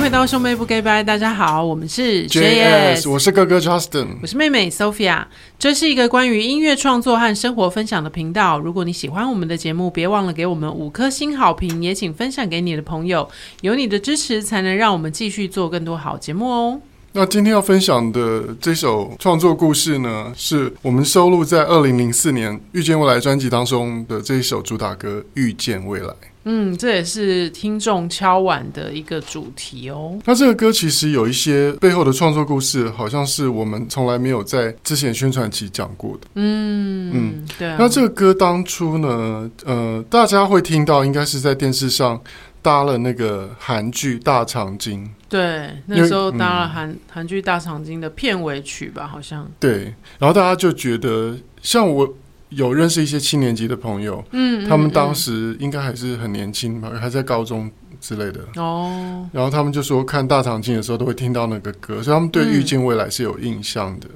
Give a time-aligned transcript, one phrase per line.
[0.00, 5.26] 回到兄妹不给拜，大家好，我们是 JS，我是哥哥 Justin，我是妹妹 Sophia，
[5.58, 8.58] 这是一个关于音乐创作和生活分享的频道。
[8.58, 13.28] 如果你喜欢我们的节目，别忘了给我们五颗星好评，也请分享给你的朋友。
[13.60, 16.80] 有你的支持，才能让我们继续做更多好节目哦。
[17.12, 26.06] 那今天要分享的这首创作故事呢，是我们收录在二零零四年《遇见未来》专辑当中的这一首主打歌《遇见未来》。
[26.44, 30.18] 嗯，这也是听众敲碗的一个主题哦。
[30.24, 36.26] 那这个歌其实有一些背后的创作故事，好像是我们从来没有在之前宣传期讲过的。
[36.36, 37.76] 嗯嗯，对啊。
[37.78, 42.18] 那这个歌当初呢，呃，大家会听到，应该是在电视上
[42.62, 45.04] 搭了那个韩剧《大长今》。
[45.28, 49.46] 对，那时候搭了韩韩剧《大长今》的片尾曲吧，好像。
[49.60, 52.14] 对，然后大家就觉得，像我。
[52.50, 57.70] 有认识一些七年级的朋友，嗯，他们当时应该还是很年轻吧，还在高中
[58.00, 59.28] 之类的哦。
[59.32, 64.08] 然后他们就说看大长今的时候都会听到那个歌，所以他们对遇见未来是有印象的，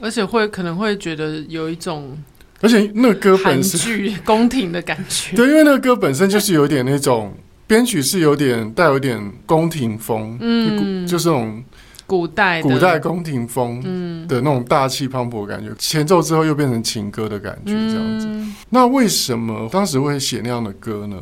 [0.00, 2.16] 而且会可能会觉得有一种，
[2.60, 7.34] 而且那个歌本身宫廷的感觉， 对，因为那个歌本身就是有点那种
[7.66, 11.64] 编曲是有点带有点宫廷风，嗯，就是那种。
[12.10, 13.80] 古代古代宫廷风
[14.26, 18.26] 的那种大气磅礴感觉，嗯、前奏之后又变成情歌的感觉，这样子。
[18.26, 21.16] 嗯、那为什么当时会写那样的歌呢？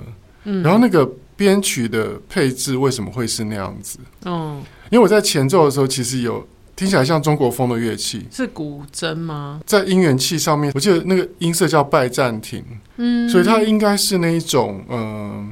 [0.44, 3.98] 嗯、然后那个编曲的配置为什么会是那样子？
[4.24, 6.42] 嗯，因为我在前奏的时候，其实有
[6.74, 9.60] 听起来像中国风的乐器，是古筝吗？
[9.66, 12.64] 在音源器上面，我记得那个音色叫拜占庭，
[12.96, 15.46] 嗯，所以它应该是那一种，嗯、呃，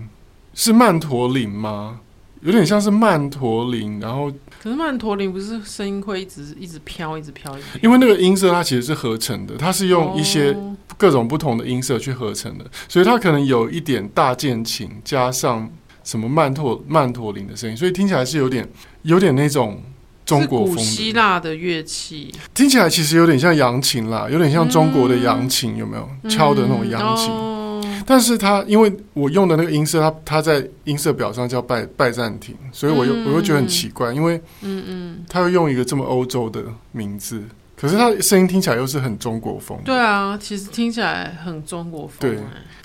[0.54, 2.00] 是曼陀林吗？
[2.42, 4.30] 有点像是曼陀林，然后
[4.62, 10.56] 可是曼陀林不是声音会一直一直飘，一直飘，因为那个音色它其实是合成的，它是用一些
[10.96, 15.70] 各种不同的音色去合成的，所以它可能有一点大键琴加上
[16.04, 18.68] 什么曼陀曼陀林的声音，所以听起来是有点
[19.02, 19.82] 有点那种
[20.24, 26.08] 中国风的希腊的乐器，听起来其实有点像扬琴啦，有点像中国的扬琴，嗯、有没有？
[26.28, 27.55] 敲的那种扬琴？
[28.06, 36.62] 但是它因为我用的那个音色，它它在音色表上叫拜拜占庭，所以我又我又觉得很奇怪，因为嗯嗯，他又用一个这么欧洲的
[36.92, 37.42] 名字，
[37.76, 39.76] 可是他声音听起来又是很中国风。
[39.84, 42.16] 对啊，其实听起来很中国风。
[42.20, 42.38] 对，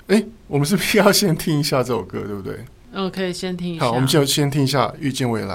[0.08, 2.58] 哎，我们是不是要先听一下这首歌，对不对？
[2.92, 3.86] 嗯，可以先听一下。
[3.86, 5.54] 好，我们就先听一下《遇见未来》。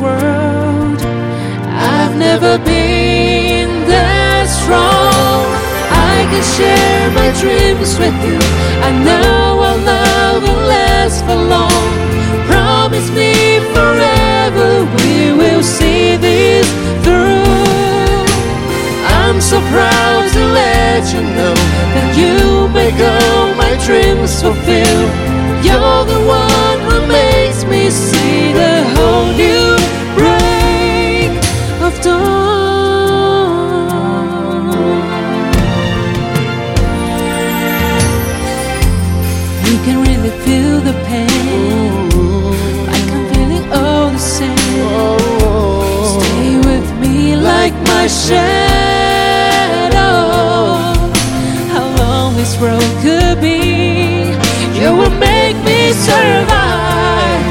[0.00, 1.00] world.
[1.68, 5.44] I've never been that strong.
[5.92, 8.40] I can share my dreams with you.
[8.80, 11.88] I know our love will last for long.
[12.48, 16.66] Promise me forever we will see this
[17.04, 17.44] through.
[19.20, 21.54] I'm so proud to let you know
[21.94, 25.02] that you make all my dreams fulfill.
[25.66, 28.99] You're the one who makes me see the hope.
[40.92, 42.10] the pain.
[42.88, 44.56] Like I'm feeling all the same.
[46.16, 48.40] Stay with me like my shadow.
[51.74, 53.60] How long this road could be.
[54.80, 57.44] You will make me survive.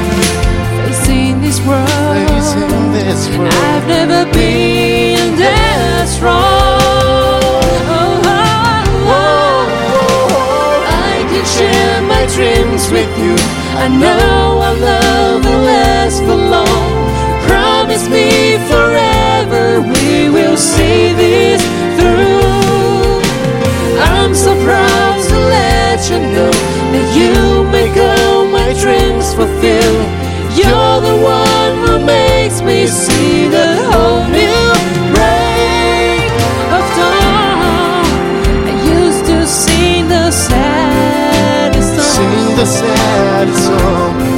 [0.84, 1.88] Facing this world.
[3.68, 6.79] I've never been this strong.
[12.34, 13.34] Dreams with you.
[13.84, 16.90] I know our love will last for long.
[17.46, 21.60] Promise me forever we will see this
[21.98, 23.20] through.
[24.14, 26.54] I'm so proud to let you know
[26.92, 29.96] that you make all my dreams fulfill.
[30.58, 34.59] You're the one who makes me see the whole new
[42.60, 44.29] the sad song.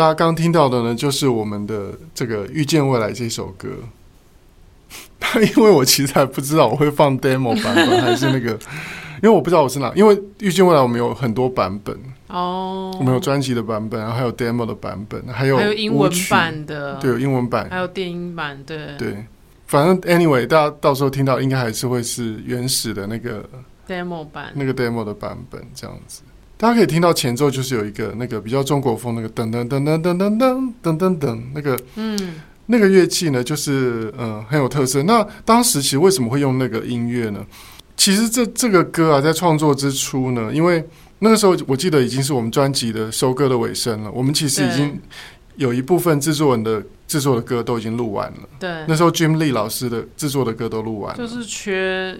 [0.00, 3.68] 大家刚听到的呢，就是我们的这个《遇见未来》这首歌。
[5.54, 8.52] 因为我其实还不知道我会放 demo 版本还是那个，
[9.22, 9.92] 因为我不知道我是哪。
[9.94, 11.94] 因为《遇见未来》我们有很多版本
[12.28, 19.26] 哦，我们有专辑的版本，然后还有 demo 的版本，还有还有英文版的，对，有英文版，还有电音版，对对。
[19.66, 23.46] 反正 anyway，大家到时候听到应该还是会是原始的那个
[23.86, 26.22] demo 版，那个 demo 的版本这样子。
[26.60, 32.34] 大家可以听到前奏就是有一个那个比较中国风那个噔噔噔噔噔噔噔噔噔噔那个嗯
[32.66, 35.02] 那个乐器呢，就是嗯很有特色。
[35.04, 37.42] 那当时其实为什么会用那个音乐呢？
[37.96, 40.86] 其实这这个歌啊，在创作之初呢，因为
[41.20, 45.00] 那个时候我记得已经是我们专辑的收歌的尾声了，我们其实已经
[45.56, 48.48] 有一部分制作人的制作的歌都已经录完了。
[48.58, 52.14] 对，那时候 Jim Lee 老师的制作的歌都录完了，就是缺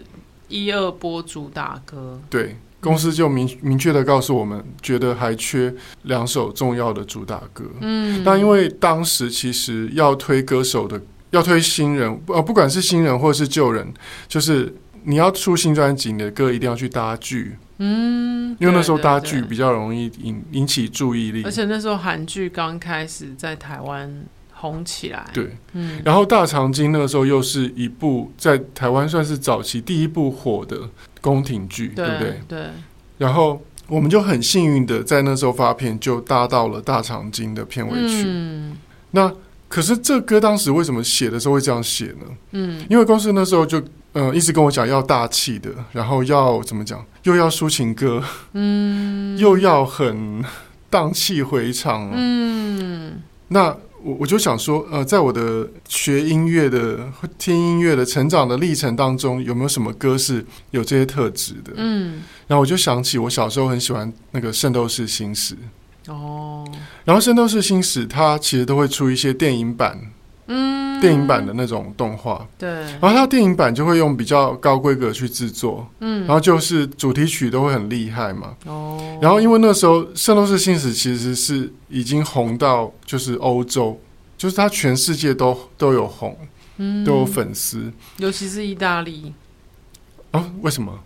[0.49, 2.19] 一二波主打歌。
[2.31, 2.57] 对。
[2.81, 5.73] 公司就明明确的告诉我们，觉得还缺
[6.05, 7.65] 两首重要的主打歌。
[7.81, 11.01] 嗯，那因为当时其实要推歌手的，
[11.31, 13.93] 要推新人，呃，不管是新人或是旧人，
[14.27, 17.57] 就是你要出新专辑，你的歌一定要去搭剧。
[17.83, 25.27] 嗯，因为那时候搭剧比较容易引引起注意力，而且那时候韩剧刚开始在台湾红起来。
[25.33, 30.89] 对，嗯，然后大长今那个时候又是一部在台湾算是早期第一部火的。
[31.21, 32.41] 宫廷剧，对不对？
[32.49, 32.67] 对。
[33.19, 38.25] 然后我们就很幸运的在那时候发片，就搭到了大长今的片尾曲。
[38.27, 38.77] 嗯。
[39.11, 39.33] 那
[39.69, 42.27] 可是这歌当时为什么写的时候会这样写呢？
[42.53, 42.85] 嗯。
[42.89, 48.23] 因为公司那时候就呃一直跟我讲要大气的，然后要怎么讲，又要抒情歌，
[48.53, 50.45] 嗯，又要很
[50.89, 53.21] 荡气回肠，嗯。
[53.49, 53.77] 那。
[54.03, 56.99] 我我就想说，呃，在我的学音乐的、
[57.39, 61.73] 听音乐的成长的历程当中，有没有什么歌是有这些特质的？
[61.77, 65.55] 嗯，然后我就想起我小时候很喜欢那个《圣斗士星矢》
[66.13, 66.65] 哦，
[67.05, 69.99] 然后《圣斗士星矢》它其实都会出一些电影版。
[70.53, 83.97] 嗯，电影版的那种动画，对，然后它电影版就会用比较高规格去制作，嗯，然后就是主题曲都会很厉害嘛，哦，然后因为那时候《圣斗士星矢》其实是已经红到就是欧洲，
[84.37, 86.37] 就是它全世界都都有红，
[86.79, 89.33] 嗯，都有粉丝，尤其是意大利，
[90.33, 90.99] 啊，为什么？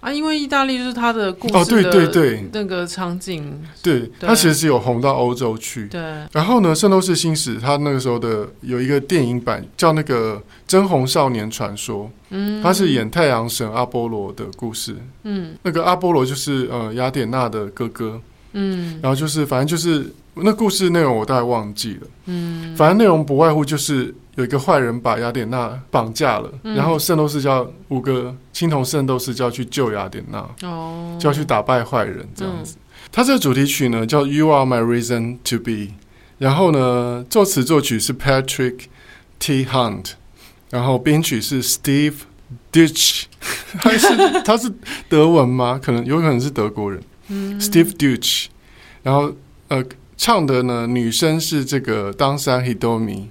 [0.00, 5.86] 啊，因为意大利就是它的故事哦，对对对，那个场景，对，它其实是有红到欧洲去。
[5.88, 6.00] 对，
[6.32, 18.18] 然后呢，《圣斗士星矢》它那个时候的有一个电影版叫那个《真红少年传说》，嗯，它是演太阳神阿波罗的故事，嗯，那个阿波罗就是呃雅典娜的哥哥，
[18.52, 24.14] 嗯，然后就是反正就是那故事内容我大概忘记了，嗯，反正内容不外乎就是。
[24.36, 32.76] 有一个坏人把雅典娜绑架了，嗯、然后圣斗士就要五个青铜圣斗士就要去救雅典娜，哦，就要去打败坏人这样子。
[33.12, 35.72] 他、嗯、这个主题曲呢叫《You Are My Reason to Be》，
[36.38, 38.84] 然后呢作词作曲是 Patrick
[39.38, 39.66] T.
[39.66, 40.12] Hunt，
[40.70, 42.14] 然后编曲是 Steve
[42.72, 43.24] Deutsch，
[43.82, 44.72] 他是他是
[45.10, 45.78] 德文吗？
[45.82, 47.02] 可能有可能是德国人。
[47.30, 48.48] 嗯、Steve Deutsch，
[49.02, 49.32] 然后
[49.68, 49.82] 呃。
[50.22, 53.22] 唱的呢，女生是这个当山 Hitomi，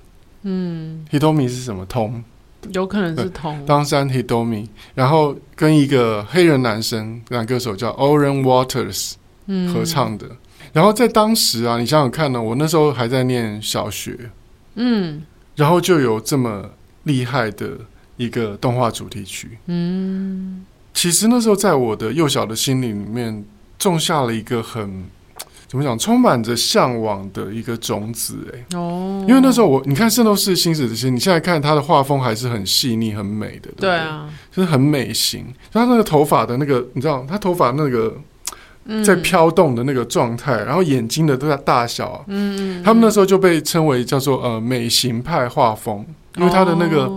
[0.42, 1.86] 嗯，Hitomi 是什么？
[1.86, 2.24] 通，
[2.74, 3.64] 有可能是通。
[3.64, 9.14] 当山 Hitomi，然后跟一个黑人男生男歌手叫 Oren Waters
[9.72, 10.26] 合唱的。
[10.30, 10.38] 嗯、
[10.74, 14.32] 然后在当时啊，你想想看呢，我那时候还在念小学，
[14.74, 15.22] 嗯，
[15.56, 16.72] 然后就有这么
[17.04, 17.78] 厉害的
[18.18, 23.46] 一个动画主题曲，嗯，其实那时候在我的幼小的心里里面
[23.80, 25.06] 种下了一个很。
[25.68, 25.96] 怎么讲？
[26.00, 35.46] 充满着向往的一个种子，哎，哦，因为那时候我，你看《圣斗士星矢》这些，你现在看他的画风还是很细腻、很美的，对，对，对啊，就是很美型。
[35.72, 38.18] 他那个头发的那个，你知道，他头发那个
[39.06, 46.04] 在飘动的那个状态，嗯、然后眼睛的都在大小，嗯，他们那时候就被称为叫做呃美型派画风，
[46.38, 47.08] 因为他的那个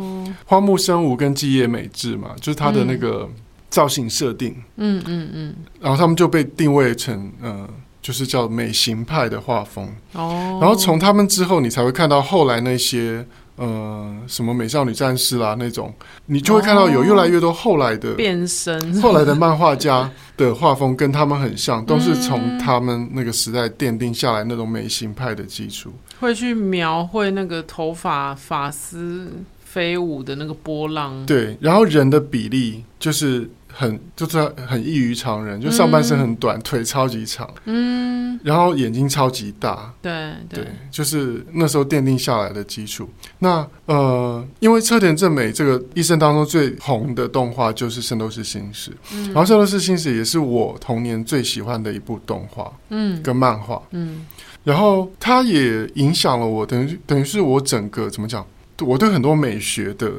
[0.45, 3.26] 花木生武跟基野美智嘛，就是他的那个
[3.73, 7.69] 造型设定，嗯嗯嗯，然后他们就被定位成呃。
[8.02, 9.88] 就是叫美型派的画风。
[10.14, 13.25] 哦，然后从他们之后，你才会看到后来那些
[13.55, 15.95] 呃什么美少女战士啦那种，
[16.26, 29.31] 你就会看到有越来越多后来的变身，后来的漫画家的画风跟他们很像， 都是从他们那个时代奠定下来那种美型派的基础，会去描绘那个头发发丝
[29.62, 33.49] 飞舞的那个波浪，对，然后人的比例就是。
[33.73, 40.12] 很就是很异于常人，就上半身很短，嗯、腿超级长，嗯，然后眼睛超级大，对
[40.49, 43.09] 对，对，就是那时候奠定下来的基础。
[43.38, 54.26] 那呃，因为车田正美这个一生当中最红的动画就是《圣斗士星矢》，嗯，然后《圣斗士星矢》也是我童年最喜欢的一部动画，嗯，跟漫画，嗯，
[54.64, 58.47] 然后它也影响了我，等于等于是我整个怎么讲，
[58.81, 60.11] 我对很多美学的。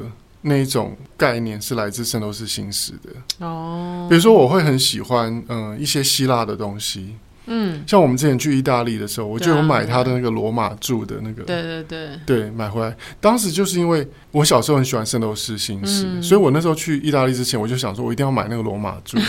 [0.46, 3.46] 那一种概念是来自《圣斗士星矢》的。
[3.46, 12.94] 哦，比如说我会很喜欢嗯、呃、一些希腊的东西，嗯，像我们之前去意大利的时候，我就有买他的那个罗马柱的那个，对对对，对，买回来。
[13.20, 19.16] 当时就是因为我小时候很喜欢《圣斗士星矢》，嗯，所以我那时候去意大利之前，我就想说我一定要买那个罗马柱，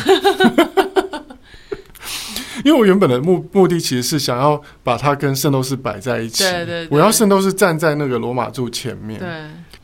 [2.66, 9.30] 因为我原本的目目的其实是想要把它跟圣斗士摆在一起，对对对，我要圣斗士站在那个罗马柱前面，对。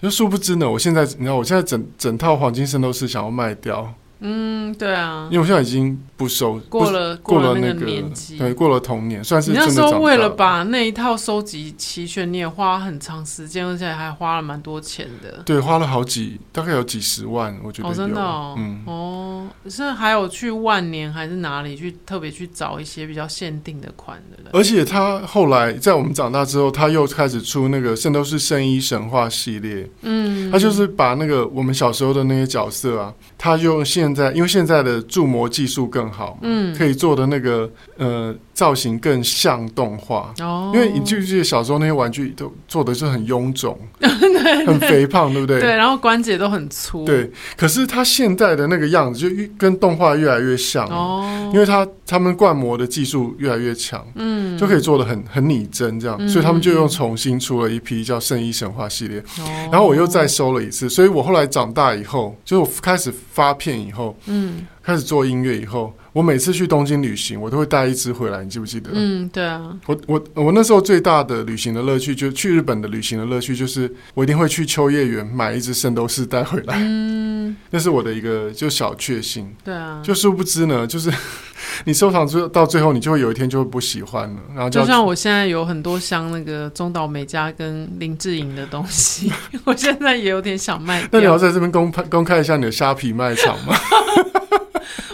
[0.02, 3.94] 就殊不知呢，我现在你知道，我现在整整套黄金圣斗士想要卖掉。
[4.22, 15.42] 嗯，对啊，因为我现在已经不收，过了过了那个年纪，对，过了童年，算是你那时候为了把那一套收集齐全，你也花很长时间，而且还花了蛮多钱的。
[15.44, 17.90] 对，花了好几，大概有几十万，我觉得。
[17.90, 24.52] 哦，真的哦，嗯，哦，是还有去万年还是哪里去特别去找一些比较限定的款的。
[24.54, 33.14] 而且他后来在我们长大之后，他又开始出那个《圣斗士圣衣神话》系列，嗯，他就是把那个我们小时候的那些角色啊，
[33.44, 37.68] 他用现现在，因为现在的铸模技术更好，嗯，可以做的那个
[37.98, 40.72] 呃造型更像动画哦。
[40.72, 45.60] 因为你记不记得小时候那些玩具都做的是很臃肿， 对，很肥胖，对不对？
[45.60, 47.04] 对，然后关节都很粗。
[47.04, 64.16] 对，可是他现在的那个样子就越跟动画越来越像哦，因为他他们灌模的技术越来越强，嗯，就可以做的很很拟真这样，嗯，所以他们就又重新出了一批叫《圣衣神话》系列，哦，然后我又再收了一次，所以我后来长大以后，就我开始发片以后。
[64.28, 68.44] 嗯，开始做音乐以后，我每次去东京旅行，我都会带一只回来。
[68.44, 68.90] 你记不记得？
[68.94, 69.78] 嗯，对啊。
[69.86, 76.76] 我我我那时候最大的旅行的乐趣，就去日本的旅行的乐趣，就是我一定会去秋叶原买一只圣斗士带回来。
[76.80, 79.50] 嗯，那是我的一个就小确幸。
[79.64, 80.02] 对啊。
[80.04, 81.10] 就殊不知呢，就是
[81.86, 84.40] 你收藏之到最后，你就会有一天就会不喜欢了。
[84.54, 89.32] 然后就，就像我现在有很多箱那个中岛美嘉跟林志颖的东西，
[89.64, 91.08] 我现在也有点想卖。
[91.10, 93.74] 那你要在这边公公开一下你的虾皮卖场吗？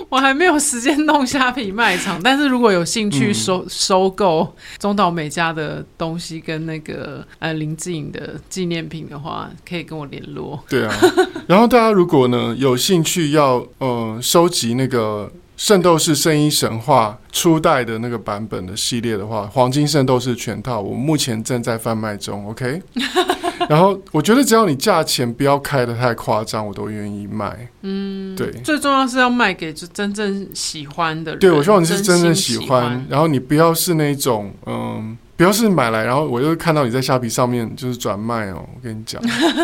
[0.10, 10.64] 我还没有时间弄虾皮卖场，但是如果有兴趣收、嗯、收购中岛美嘉的东西跟那个呃林志颖的纪念品的话，可以跟我联络。
[10.70, 10.94] 对啊，
[11.48, 15.32] 然后大家如果呢有兴趣要呃收集那个。
[15.58, 22.80] 圣斗士圣衣神话初代的那个版本的系列的话，黄金圣斗士全套，我目前正在贩卖中，OK。
[23.70, 27.70] 然后我觉得只要你价钱不要开的太夸张，我都愿意卖。
[27.82, 31.40] 嗯，对，最重要是要卖给就真正喜欢的人。
[31.40, 35.18] 对，我希望你是真正喜欢，喜欢然后你不要是那种嗯。
[35.38, 38.68] 不要是买来，然后我又看到你在虾皮上面就是转卖哦。
[38.74, 39.22] 我跟你讲，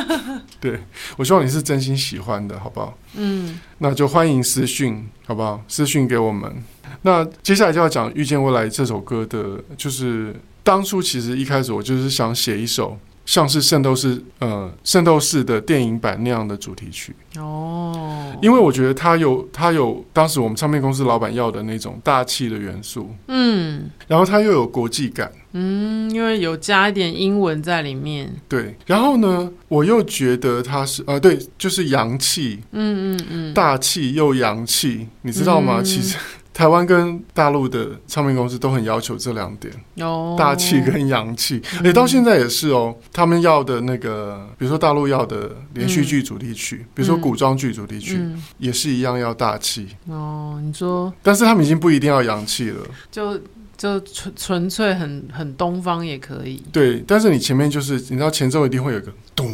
[0.62, 0.80] 对，
[1.18, 2.96] 我希望你是真心喜欢的，好不好？
[3.16, 5.60] 嗯，那就欢迎私讯，好不好？
[5.68, 6.54] 私讯给我们。
[7.02, 12.96] 那接下来就要讲《遇见未来》这首歌的，就是当初其实一开始我就是想写一首。
[13.26, 17.16] 像是圣斗士，呃，圣斗士的电影版那样的主题曲。
[17.38, 35.78] 哦，因为我觉得它有它有当时我们唱片公司老板要的那种大气的元素，嗯，然后它又有国际感，嗯，因为有加一点英文在里面，对，然后呢，我又觉得它是，呃，对，就是洋气，嗯嗯嗯，大气又洋气，你知道吗？
[35.80, 36.18] 嗯、其实。
[36.54, 42.96] 台湾跟大陆的唱片公司都很要求这两点，oh, 大气跟洋气，哎、嗯，到现在也是哦。
[43.12, 49.88] 他们要的那个，比如说大陆要的连续剧主题曲，嗯、比如说古装剧主题曲，嗯、也是一样要大气。
[50.08, 52.82] 哦，你说，但是他们已经不一定要洋气了，
[53.12, 53.36] 就
[53.76, 56.62] 就纯纯粹很很东方也可以。
[56.72, 59.52] 对，但是你前面就是你知道前奏一定会有个咚。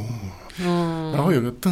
[0.61, 1.69] 嗯，然后有个噔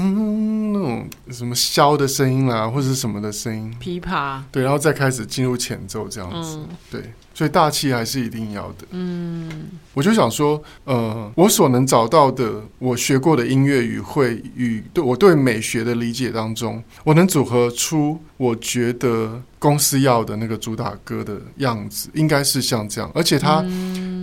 [0.71, 8.87] 那种什么箫的声音啦、啊，或者是什么的声音，琵琶，对，然后再开始进入前奏这样子，嗯、对，所以大气还是一定要的。
[8.91, 9.49] 嗯，
[9.93, 23.63] 我就想说，呃，我所能找到的，我学过的音乐与会与对我对美学的理解当中，我能组合出我觉得公司要的那个主打歌的样子，应该是像这样，而且它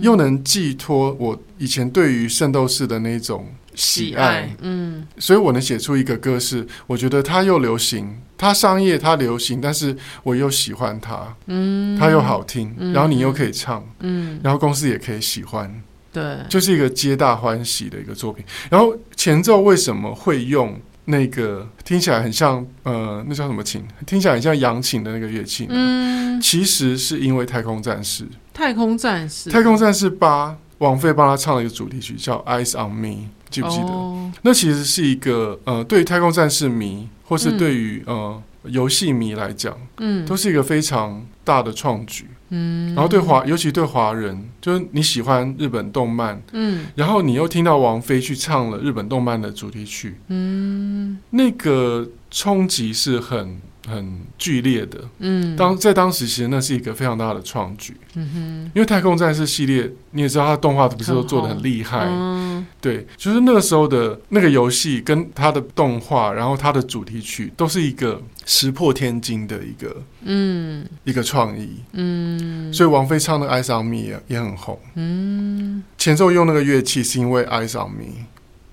[0.01, 3.45] 又能寄托我以前对于圣斗士的那种。
[3.75, 15.69] 喜爱，嗯，所以我能写出一个歌是，我觉得它又流行，它商业，它流行，但是我又喜欢它，嗯，它又好听，嗯、然后你又可以唱，嗯，然后公司也可以喜欢，
[16.11, 18.43] 对，就是一个皆大欢喜的一个作品。
[18.69, 23.83] 然后前奏为什么会用那个听起来很像，呃，那叫什么琴？
[24.05, 25.73] 听起来很像扬琴的那个乐器呢？
[25.75, 33.07] 嗯，其实是因为太空战士，太空战士，太空战士八，王菲帮他唱了一个主题曲叫《Eyes on Me》。
[33.49, 34.31] 记不记得？Oh.
[34.43, 42.93] 那其实是一个呃，对于太空战士迷，或是对于、嗯、呃游戏迷来讲，嗯，都是一个非常大的创举，嗯。
[42.93, 53.59] 然后对华，尤其对华人，就是你喜欢日本动漫，嗯，然后你又听到王菲去唱了日本动漫的主题曲，嗯，那个冲击是很。
[53.87, 78.03] 很剧烈的，嗯，当在当时其实那是一个非常大的创举，嗯哼，因为太空战士系列你也知道，它的动画不是都做的很厉害，嗯，对，就是那个时候的那个游戏跟它的动画，然后它的主题曲都是一个石破天惊的一个，嗯，一个创意，嗯，所以王菲唱的《Eyes on Me》也也很红，嗯，前奏用那个乐器是因为《Eyes on Me》，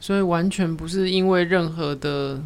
[0.00, 2.42] 所以完全不是因为任何的。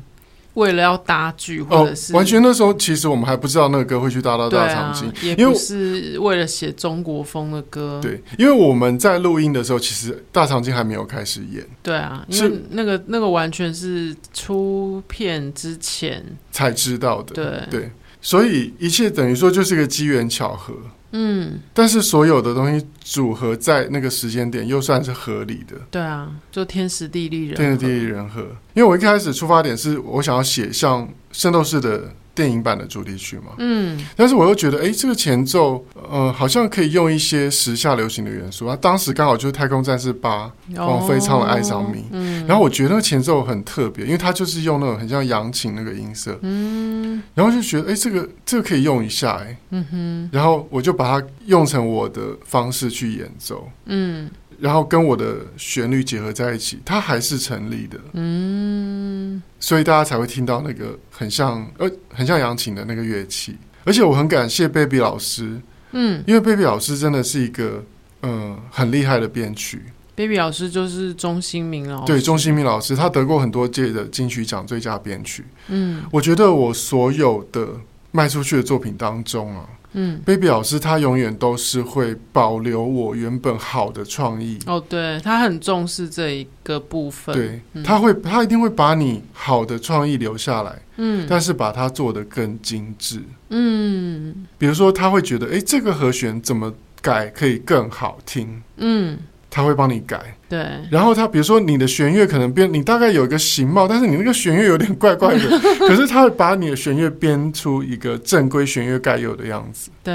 [0.57, 8.01] 为了要搭剧，或者是、哦、完全那时候，其实我们还不知道那个歌会去搭到大长今，也不是为了写中国风的歌。
[8.03, 11.65] 对，因为我们在录音的时候，其实大长今还没有开始演。
[11.83, 17.35] 对啊，因为那个那个完全是出片之前才知道的。
[17.35, 17.91] 对对，
[18.21, 20.75] 所以一切等于说就是一个机缘巧合。
[21.13, 25.77] 嗯，但是所有的东西组合在那个时间点又算是合理的。
[25.91, 27.57] 对啊，就天时地利人和。
[27.57, 28.43] 天时地利人和。
[28.75, 38.67] 因为我一开始出发点是我想要写像圣斗士的电影版的主题曲嘛，嗯，但是我又觉得，哎，这个前奏，呃，好像可以用一些时下流行的元素。
[38.67, 38.77] 啊。
[38.79, 54.31] 当时刚好就是《太空战士八》，王菲唱了《爱上你》，嗯，然后我觉得那个前奏很特别，因为它就是用那种很像扬琴那个音色，嗯，然后就觉得，哎，这个这个可以用一下，哎，嗯哼，然后我就把它用成我的方式去演奏，嗯。
[54.59, 57.99] 然后跟我的旋律结合在一起，它还是成立的。
[58.13, 63.57] 嗯，所以大家才会听到那个很像呃很像扬琴的那个乐器。
[63.85, 65.61] 而且我很感谢 Baby 老师，
[65.93, 67.85] 嗯，因为 Baby 老师真的是一个
[68.21, 69.83] 呃很厉害的编曲。
[70.17, 75.45] Baby 老师就是钟兴民老师，对，钟兴民老师，他得过很多届的金曲奖最佳编曲。
[75.69, 77.69] 嗯，我觉得我所有的
[78.13, 79.69] 卖出去的作品当中啊。
[79.99, 84.59] 嗯，Baby 老师他永远都是会保留我原本好的创意。
[84.67, 87.35] 哦，对，他很重视这一个部分。
[87.35, 90.79] 对，嗯、他会，他一定会把你好的创意留下来。
[90.99, 93.23] 嗯，但是把它做得更精致。
[93.49, 98.63] 嗯，比如说他会觉得，哎，这个和弦怎么改可以更好听？
[98.77, 99.19] 嗯。
[99.57, 100.59] 他会帮你改，对。
[100.91, 105.59] 然后他比如说你的弦乐可能编，你大概有一个形貌，但是你那个弦乐有点怪怪的。
[105.89, 110.13] 可是他会把你的弦乐编出一个正规弦乐该有的样子，对。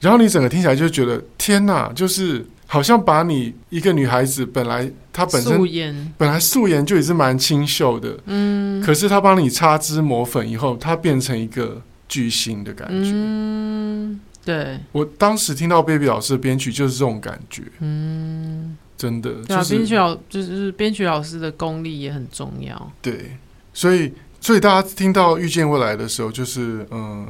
[0.00, 8.82] 然后你整个听起来就觉得天哪，就是好像把你一个女孩子本来她本身素颜本来素颜就已经蛮清秀的，嗯。
[8.82, 14.20] 可是他帮你擦脂抹粉以后，她变成一个巨星的感觉，嗯。
[14.46, 17.64] 对，我当时听到 Baby 老师的编曲就是这种感觉。
[17.80, 19.30] 嗯，真的。
[19.46, 22.90] 对啊，编曲老就是编曲老师的功力也很重要。
[23.02, 23.36] 对，
[23.74, 27.26] 所以所以大家听到遇见未来的时候，就是嗯，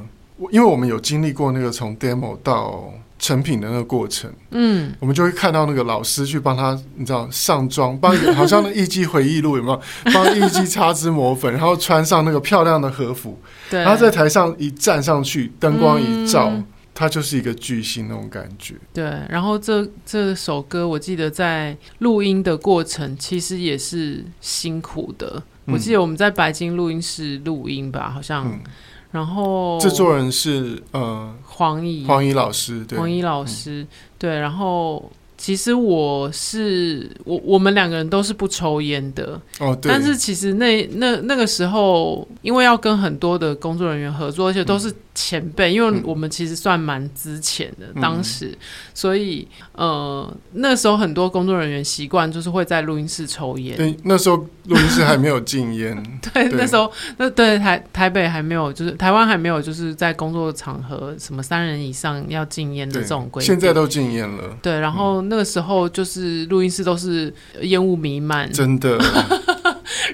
[0.52, 2.92] 因为我们有经历过那个从 demo 到。
[3.18, 9.80] 成品的那个过程，嗯，我们就会看到那个老师去帮他，你知道上妆，帮好像那《艺伎回忆录》有没有？
[10.12, 16.62] 帮艺伎擦脂抹粉，然后穿上那个漂亮的和服，对，然后在台上一站上去，灯光一照，嗯、
[16.96, 18.74] 他就是一个巨星那种感觉。
[18.92, 25.40] 对，然后这这首歌，我记得在录音的过程其实也是辛苦的。
[25.66, 28.48] 嗯、我记得我们在白金录音室录音吧，好像。
[28.48, 28.60] 嗯
[29.12, 44.92] 然后制作人是呃黄怡黄怡老师，对黄怡老师、嗯、对，然后其实我是我我们两个人都是不抽烟的哦，对，但是其实那那那个时候，因为要跟很多的工作人员合作，而且都是。
[45.16, 48.56] 前辈，因为我们其实算蛮之前的，嗯、当时，
[48.92, 53.74] 所以呃，那时候很多工作人员习惯就是会在录音室抽烟。
[53.78, 55.96] 对，那时候录音室还没有禁烟。
[56.20, 63.46] 对，对，那时候那对台台北还没有，就是台湾还没有，就是在工作场合什么三人以上要禁烟的这种规定。
[63.46, 64.56] 现在都禁烟了。
[64.60, 68.98] 对，然后那个时候就是录音室都是烟雾弥漫，真的。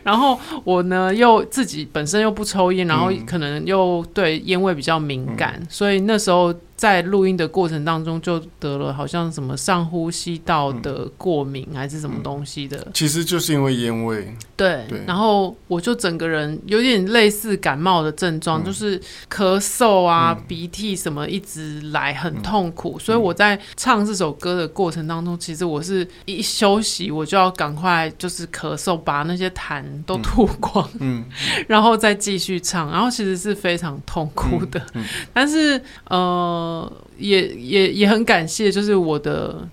[0.03, 6.55] 然后我呢，又自己本身又不抽烟，然后可能又对烟味比较敏感，嗯、所以那时候。
[6.83, 12.89] 在录音的过程当中，就得了好像什么上呼吸道的过敏，还是什么东西的。
[12.93, 14.35] 其实就是因为烟味。
[14.57, 14.85] 对。
[15.07, 18.99] 然后我就整个人有点类似感冒的症状，就是
[19.31, 22.99] 咳嗽啊、鼻涕什么一直来，很痛苦。
[22.99, 31.25] 所以我在唱这首歌的过程当中，其实我是一休息，我就要赶快就是咳嗽，把那些痰都吐光，嗯，
[31.69, 32.91] 然后再继续唱。
[32.91, 34.85] 然后其实是非常痛苦的，
[35.33, 36.72] 但是呃。
[36.73, 39.69] 呃，也也也很感谢，就是我的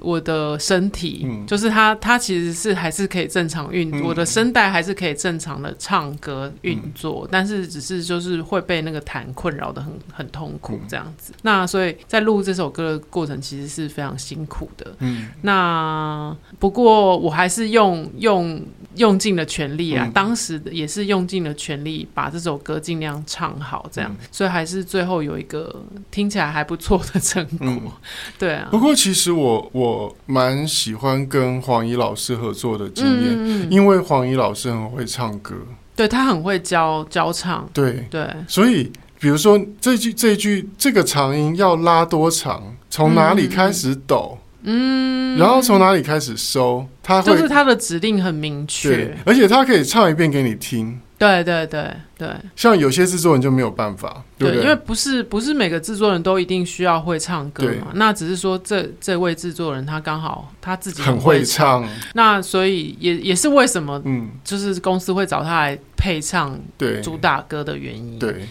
[0.00, 11.32] 我的身体，嗯、就是他他其实是还是可以正常运，嗯、我的声带还是可以正常的唱歌运作，嗯、但是只是就是会被那个痰困扰的很很痛苦这样子。
[11.32, 14.94] 嗯、那所以在录这首歌的过程其实是非常辛苦的。
[14.98, 18.62] 嗯，那不过我还是用用。
[18.96, 20.04] 用尽了全力啊！
[20.06, 27.58] 嗯、当时也是用尽了全力，把这首歌尽量唱好，这样，嗯、所以还是最后有一个听起来还不错的成果。
[27.60, 27.82] 嗯、
[28.38, 28.68] 对啊。
[28.70, 35.54] 不过其实我我蛮喜欢跟黄怡老师合作的经验，嗯、因为黄怡老师很会唱歌，
[35.96, 38.24] 对，他很会教教唱，对对。
[38.24, 44.38] 对所以比如说这句这句这个长音要拉多长，从哪里开始抖？
[44.64, 46.86] 嗯嗯，然后从哪里开始收？
[47.02, 50.98] 他会就是他的指令很明确，而且他可以唱一遍给你听。
[51.16, 57.92] 对对对对，像有些制作人就没有办法，对，对，对，因为不是不是每个制作人都一定需要会唱歌嘛。
[57.94, 68.18] 那只是说这这位制作人他刚好他自己很会唱，很会唱，那所以也也是为什么嗯，就是公司会找他来配唱对主打歌的原因。
[68.18, 68.32] 对。
[68.32, 68.48] 对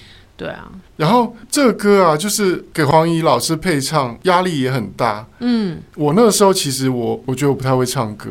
[0.51, 5.25] 啊，然后这个歌啊，就是给黄怡老师配唱，压力也很大。
[5.39, 8.29] 嗯，我那个时候其实我我觉得我不太会唱歌，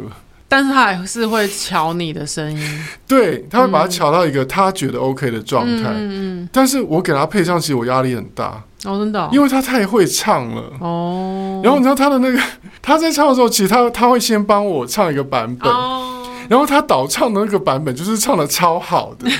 [0.48, 5.90] 但是他还是会瞧你的声音， 对，他会把它瞧到一个他觉得 OK 的状态。
[5.94, 8.62] 嗯，但是我给他配唱，其实我压力很大。
[8.84, 9.28] 哦，真的哦？
[9.32, 10.62] 因为他太会唱了。
[10.80, 12.40] 哦，然后你知道他的那个
[12.82, 15.72] 他在唱的时候，其实他他会先帮我唱一个版本。
[15.72, 16.18] 哦。
[16.48, 19.30] 然后他导唱的那个版本就是唱的超好的，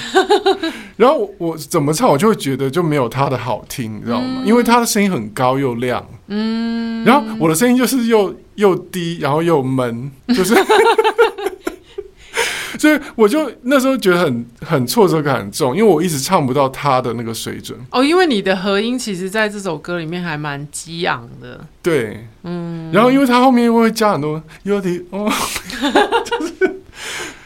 [0.97, 4.43] 然后我，我怎么唱我就会觉得就没有他的好听，你知道吗？
[4.43, 10.55] 嗯、因为他的声音很高又亮，嗯，然后我的声音就是又又低，然后又闷，就是，
[12.79, 17.79] 所以我就那时候觉得很很挫折感很重，因为我一直唱不到他的那个水准。
[17.91, 25.31] 哦，因为你的和音其实在这首歌里面还蛮激昂的，对，嗯，然后因为他后面又会加很多有点哦，
[26.25, 26.81] 就是。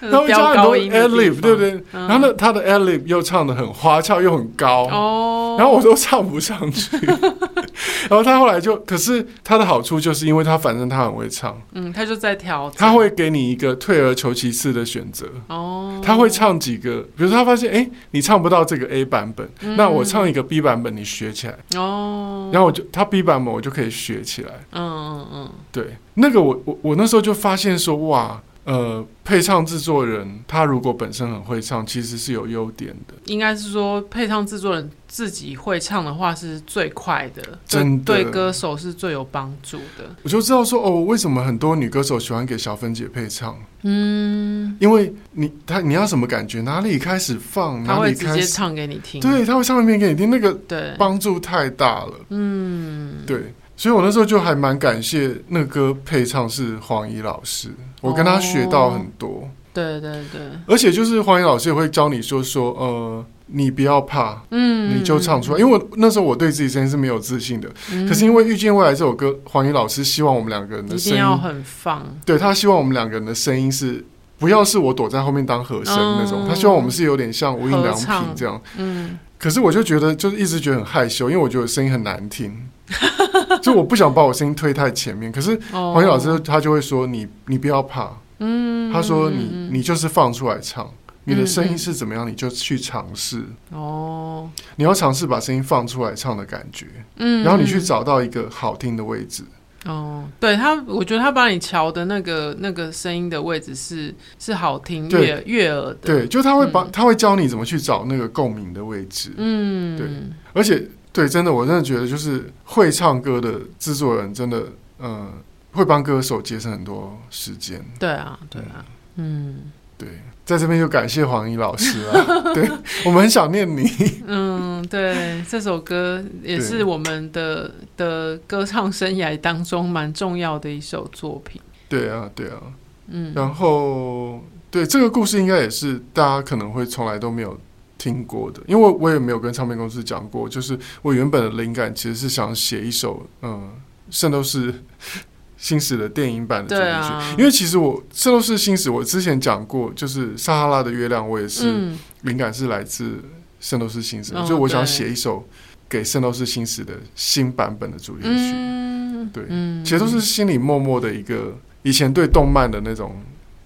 [0.01, 1.73] 他会加很多 ad-lib，对不对？
[1.93, 6.97] 嗯、然后呢，他的 ad-lib 又唱的很花俏，又很高，哦、然后我都唱不上去。
[8.09, 15.27] 然后他后来就，可是他的好处就是因为他反正他很会唱，嗯，他就在调，他会给你一个退而求其次的选择。
[15.49, 21.57] 哦，他会唱几个，比如说他发现，哎，你唱不到这个 A 版本，嗯、那我唱一个 B 版本，你学起来。
[21.77, 24.51] 哦，然后我就他 B 版本我就可以学起来。
[24.73, 28.41] 嗯嗯嗯，对，那个我我我那时候就发现说，哇。
[28.67, 33.15] 呃，配唱制作人他如果本身很会唱，其实是有优点的。
[33.27, 40.05] 应该是说，配唱制作人自己会唱的话是最快的，真的对歌手是最有帮助的。
[40.25, 43.57] 我就知道说，哦，为什么很多女歌手喜欢给小芬姐配唱？
[43.83, 49.21] 嗯，因为你她你要什么感觉，哪里开始放，他会直接哪里开始唱给你听。
[49.21, 52.15] 对，他会唱一遍给你听，那个对，帮助太大了。
[52.31, 53.55] 嗯，对。
[53.79, 57.69] 所以，我那时候就还蛮感谢那歌配唱是黄怡老师，
[58.07, 59.29] 我跟他学到很多。
[59.29, 65.59] 哦、对对对，而且就是黄英老师也会教你说说，呃，你不要怕，嗯，你就唱出来。
[65.59, 74.03] 因为我那时候我对自己声音是没有自信的，嗯、可是因为《遇见未来》这首歌，黄怡老师希望我们两个人的声音要很放，对，他希望我们两个人的声音是
[74.39, 78.61] 不要是我躲在后面当和声那种，嗯、他希望我们是有点像无印良品这样。
[78.79, 82.69] 嗯，可是我就觉得就是一直觉得很害羞，因为我觉得声音很难听。
[83.61, 90.89] 就我不想把我声音推太前面，可是黄英老师他就会说你你不要怕，嗯，他说你你就是放出来唱，
[91.25, 93.43] 你的声音是怎么样你就去尝试。
[93.73, 99.43] 哦，你要尝试把声音放出来唱的感觉，嗯，然后你去找到一个好听的位置。
[99.85, 110.09] 哦，对他，我觉得他把你调的那个那个声音的位置是是好听悦悦耳的，对，就他会把他会教你怎么去找那个共鸣的位置，嗯，对，
[110.53, 110.89] 而且。
[111.17, 114.65] 对，真的，我真的觉得就是会唱歌的制作人，真的，
[114.99, 115.33] 嗯，
[115.73, 117.83] 会帮歌手节省很多时间。
[117.99, 120.07] 对啊，对啊，嗯，对，
[120.45, 122.71] 在这边就感谢黄怡老师啊，对，
[123.07, 123.89] 我们很想念你。
[124.29, 131.59] 嗯，对，这首歌也是我们的的歌唱生涯当中蛮重要的一首作品。
[131.89, 132.61] 对啊，对啊，
[133.09, 137.59] 嗯，然后对这个故事，应该也是大家可能会从来都没有。
[137.99, 140.49] 听过的，因为我也没有跟唱片公司讲过。
[140.49, 143.71] 就是我原本的灵感其实是想写一首，嗯，
[144.15, 144.75] 《圣斗士
[145.57, 147.13] 星矢》的电影版的主题曲。
[147.15, 151.91] 啊、因为其实我《圣斗士星矢》我之前讲过，就是《撒哈拉的月亮》，我也是
[152.23, 153.09] 灵感是来自
[153.61, 155.49] 《圣斗士星矢》，所以我想写一首
[155.89, 158.29] 给《圣斗士星矢》的新版本的主题曲。
[158.29, 163.17] 嗯、对，嗯、其实都是心里默默的一个以前对动漫的那种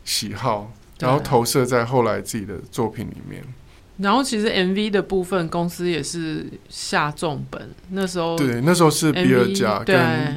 [0.04, 3.42] 喜好，然后投射在后来自己的作品里面。
[4.00, 7.70] 然后其实 MV 的部分，公司也是下重本。
[7.90, 9.96] 那时候对，那时候是比尔加跟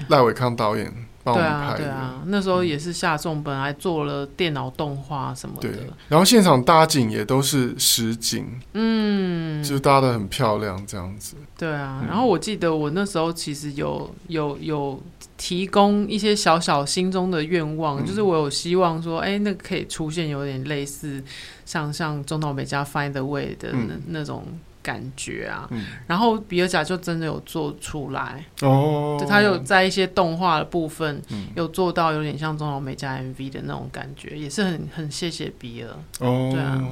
[0.10, 0.92] 赖伟康导演
[1.24, 1.78] 帮我们拍的。
[1.78, 5.70] 对啊，对啊，那时候也是下重本，还做了电脑动画什么的。
[5.70, 11.36] 对，然后现场搭景也都是实景，嗯，就搭的很漂亮这样子。
[11.58, 15.02] 对啊，然后我记得我那时候其实有有有
[15.38, 21.24] 提供一些小小心中的愿望，嗯、就是我有希望说，哎，那个可以出现有点类似。
[21.66, 24.44] 像像中岛美嘉 Find the Way 的那、嗯、那种
[24.84, 28.46] 感觉啊，嗯、然后比尔贾就真的有做出来。
[28.62, 35.90] 哦，就他有在一些动画的部分、嗯、有做到有点像中岛美嘉 MV 的那种感觉，也是很很谢谢比尔。
[36.20, 36.86] 哦，对啊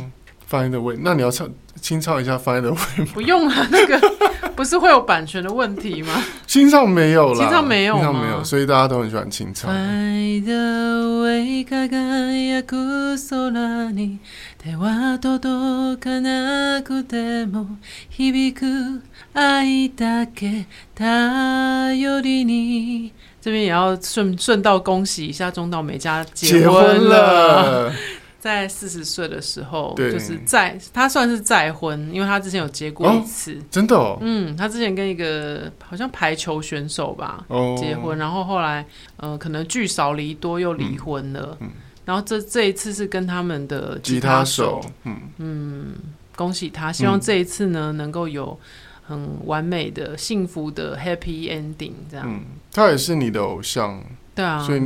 [0.50, 1.48] ，Find the Way，那你要唱
[1.82, 3.12] 清唱一下 Find the Way 吗？
[3.14, 4.00] 不用啊，那个。
[4.62, 6.24] 不是会有版权的问题吗？
[6.46, 9.74] 清唱没有了，清唱没有，清唱没有，所以大家都很喜欢清唱。
[23.42, 27.92] 这边也要顺顺道恭喜一下中岛美嘉结婚了。
[28.42, 38.84] 在四十岁的时候，就是再他算是再婚，因为他之前有结过一次，哦、真的、哦，嗯，他之前跟一个好像排球选手吧、哦、结婚，然后后来
[39.18, 41.70] 呃可能聚少离多又离婚了，嗯嗯、
[42.04, 45.16] 然后这这一次是跟他们的吉他手，嗯。
[45.38, 45.94] 嗯，
[46.36, 48.60] 恭喜他，希望这一次呢、嗯、能够有
[49.04, 52.42] 很完美的幸福的 happy ending，这样、嗯，
[52.74, 54.82] 他也是你的偶像，对啊，所以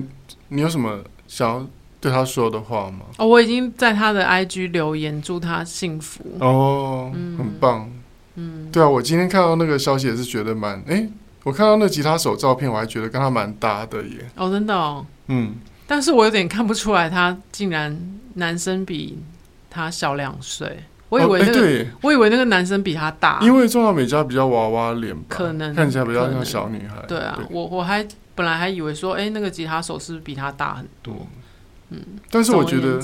[0.50, 1.68] 你有什么想要？
[2.00, 3.06] 对他说的话吗？
[3.18, 6.24] 哦，我已经在他的 IG 留言，祝他幸福。
[6.40, 7.90] 哦，嗯、很棒。
[8.36, 10.84] 嗯，对啊，我今天看到那个消息也是觉得蛮……
[10.88, 11.08] 哎，
[11.44, 14.30] 我看到那吉他手照片，我还觉得跟他蛮搭的耶。
[14.36, 15.06] 哦，真的哦。
[15.28, 15.56] 嗯，
[15.88, 17.98] 但是我有点看不出来，他竟然
[18.36, 19.18] 男生比
[19.70, 20.84] 他小两岁。
[21.08, 26.96] 我以为那个，哦、对，我以为那个男生比他大，因为中岛美嘉比较娃娃脸吧，可能看起来比较像小女孩。
[27.08, 31.28] 对啊，对我我还本来还以为说，哎，那个吉他手是不是比他大很多？
[31.90, 33.00] 嗯嗯，但是我觉得，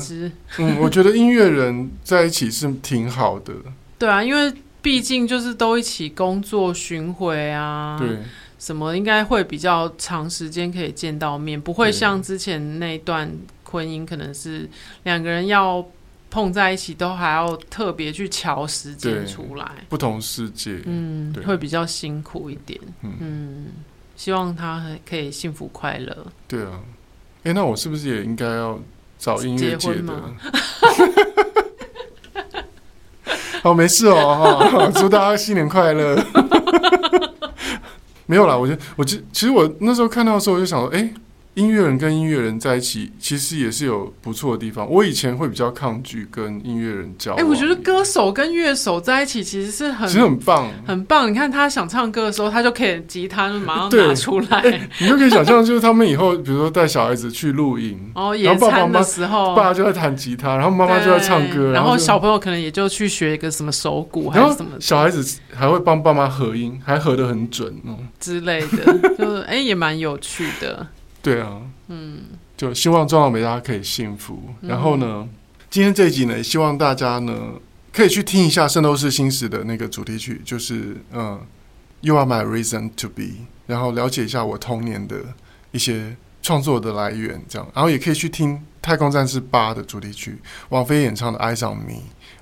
[0.58, 3.54] 嗯，我觉得音乐人在一起是挺好的。
[3.98, 8.18] 对啊，因为毕竟就是都一起工作巡回啊，对，
[8.58, 13.32] 什么应该会比较长时间可以见到面，不会像之前那段
[13.64, 14.68] 婚姻，可能是
[15.04, 15.86] 两个人要
[16.32, 22.80] 碰在一起都还要特别去瞧时间出来，不同世界，嗯，会比较辛苦一点。
[23.04, 23.68] 嗯，
[24.16, 26.26] 希望他可以幸福快乐。
[26.48, 26.82] 对啊。
[27.44, 28.80] 哎，那我是不是也应该要
[29.18, 30.14] 找音乐界的。
[33.64, 36.16] 好，没事哦，祝大家新年快乐。
[38.26, 41.14] 没有啦，我就我就其实我那时候看到的时候，我就想说，哎、欸。
[41.56, 44.90] 音乐人跟音乐人在一起，其实也是有不错的地方。
[44.90, 47.40] 我以前会比较抗拒跟音乐人交往。
[47.40, 51.30] 哎、欸，我觉得歌手跟乐手在一起其实是很，其实很棒，很棒。
[51.30, 54.60] 你看他想唱歌的时候，他就可以吉他就马上拿出来。
[54.62, 64.72] 欸、你就可以想象，就是他们以后，比如说带小孩子去露营，哦，野餐的时候，爸爸就在弹吉他，然后妈妈就在唱歌，然后小朋友可能也就去学一个什么手鼓，还是什么。
[64.80, 70.88] 小孩子还会帮爸妈合音，还合得很准哦之类的，就是哎、欸，也蛮有趣的。
[71.22, 72.24] 对啊，嗯，
[72.58, 74.42] 就希望中老美大家可以幸福。
[74.62, 75.28] 嗯、然后呢，
[75.70, 77.54] 今天这一集呢，也希望大家呢
[77.94, 81.40] 可以去听一下《圣斗士星矢》的那个主题曲，就是嗯
[82.02, 85.18] ，You Are My Reason to Be，然后了解一下我童年的
[85.72, 90.38] 一些创作的来源，这样，然后也可以去听《太空战士八》的主题曲，
[90.70, 91.94] 王菲演唱的《Eyes on Me》。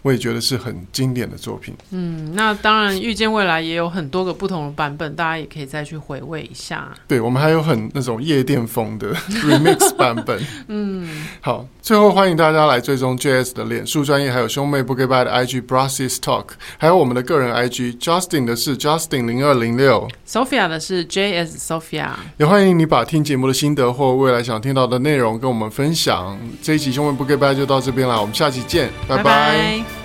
[0.01, 1.75] 我也觉得是很经典的作品。
[1.89, 6.87] 嗯，那当然，遇见未来也有很多个不同的版本，大家也可以再去回味一下。
[7.05, 10.41] 对，我们还有很那种夜店风的 remix 版本。
[10.69, 16.45] 嗯，好，最后欢迎大家来追踪 JS 的脸书专业，还有兄妹不给拜的 IG Brothers Talk，
[16.77, 22.11] 还有我们的个人 IG Justin 的是 Justin 零二零六，Sophia 的是 JS Sophia。
[22.37, 26.28] 也欢迎你把听节目的心得或未来想听到的内容跟我们分享。
[26.61, 29.98] 这一期兄妹不给拜就到这边了，我们下期见，拜拜。